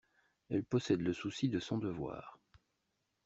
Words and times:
Elle 0.49 0.63
possède 0.63 1.01
le 1.01 1.13
souci 1.13 1.47
de 1.47 1.59
son 1.59 1.77
devoir. 1.77 2.39